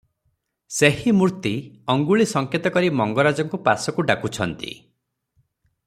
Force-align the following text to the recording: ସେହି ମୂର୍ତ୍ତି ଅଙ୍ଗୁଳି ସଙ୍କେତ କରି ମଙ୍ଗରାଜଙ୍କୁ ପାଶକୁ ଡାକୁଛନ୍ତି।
ସେହି 0.77 1.11
ମୂର୍ତ୍ତି 1.17 1.51
ଅଙ୍ଗୁଳି 1.95 2.27
ସଙ୍କେତ 2.31 2.73
କରି 2.79 2.89
ମଙ୍ଗରାଜଙ୍କୁ 3.01 3.61
ପାଶକୁ 3.69 4.07
ଡାକୁଛନ୍ତି। 4.13 4.73